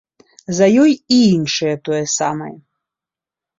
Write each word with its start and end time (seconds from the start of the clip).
За 0.59 0.67
ёю 0.83 0.85
і 0.93 1.19
іншыя 1.35 1.75
тое 1.89 2.01
самае. 2.17 2.53